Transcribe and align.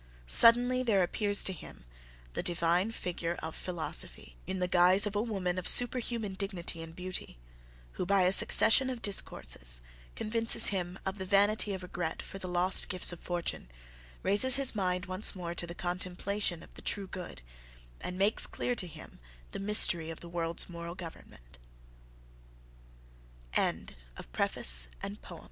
Suddenly 0.25 0.81
there 0.81 1.03
appears 1.03 1.43
to 1.43 1.53
him 1.53 1.85
the 2.33 2.41
Divine 2.41 2.89
figure 2.89 3.35
of 3.35 3.55
Philosophy, 3.55 4.35
in 4.47 4.57
the 4.57 4.67
guise 4.67 5.05
of 5.05 5.15
a 5.15 5.21
woman 5.21 5.59
of 5.59 5.67
superhuman 5.67 6.33
dignity 6.33 6.81
and 6.81 6.95
beauty, 6.95 7.37
who 7.91 8.05
by 8.07 8.23
a 8.23 8.33
succession 8.33 8.89
of 8.89 9.03
discourses 9.03 9.79
convinces 10.15 10.69
him 10.69 10.97
of 11.05 11.19
the 11.19 11.25
vanity 11.27 11.75
of 11.75 11.83
regret 11.83 12.19
for 12.23 12.39
the 12.39 12.47
lost 12.47 12.89
gifts 12.89 13.13
of 13.13 13.19
fortune, 13.19 13.69
raises 14.23 14.55
his 14.55 14.73
mind 14.73 15.05
once 15.05 15.35
more 15.35 15.53
to 15.53 15.67
the 15.67 15.75
contemplation 15.75 16.63
of 16.63 16.73
the 16.73 16.81
true 16.81 17.05
good, 17.05 17.43
and 17.99 18.17
makes 18.17 18.47
clear 18.47 18.73
to 18.73 18.87
him 18.87 19.19
the 19.51 19.59
mystery 19.59 20.09
of 20.09 20.19
the 20.19 20.27
world's 20.29 20.67
moral 20.67 20.95
government. 20.95 21.59
INDEX 23.55 23.93
OF 24.17 24.25
VERSE 24.33 24.87
INTERLUDES. 25.03 25.39